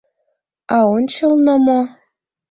А 0.75 0.77
ончылно 0.95 1.53
мо? 1.65 1.79